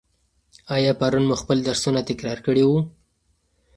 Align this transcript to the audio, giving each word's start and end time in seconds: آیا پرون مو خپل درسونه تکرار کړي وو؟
آیا 0.75 0.91
پرون 0.99 1.23
مو 1.27 1.35
خپل 1.41 1.57
درسونه 1.67 2.01
تکرار 2.09 2.39
کړي 2.45 2.63
وو؟ 2.65 2.77